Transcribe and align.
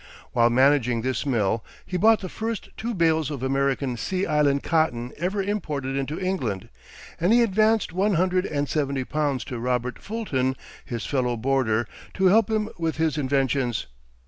While 0.31 0.49
managing 0.49 1.03
this 1.03 1.27
mill 1.27 1.63
he 1.85 1.95
bought 1.95 2.21
the 2.21 2.27
first 2.27 2.69
two 2.75 2.95
bales 2.95 3.29
of 3.29 3.43
American 3.43 3.97
Sea 3.97 4.25
Island 4.25 4.63
cotton 4.63 5.13
ever 5.15 5.43
imported 5.43 5.95
into 5.95 6.19
England, 6.19 6.69
and 7.19 7.31
he 7.31 7.43
advanced 7.43 7.93
one 7.93 8.15
hundred 8.15 8.47
and 8.47 8.67
seventy 8.67 9.03
pounds 9.03 9.43
to 9.45 9.59
Robert 9.59 9.99
Fulton, 9.99 10.55
his 10.83 11.05
fellow 11.05 11.37
boarder, 11.37 11.87
to 12.15 12.25
help 12.25 12.49
him 12.49 12.67
with 12.79 12.97
his 12.97 13.15
inventions. 13.15 13.85